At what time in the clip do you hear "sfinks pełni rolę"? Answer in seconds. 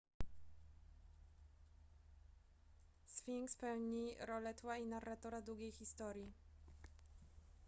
3.07-4.53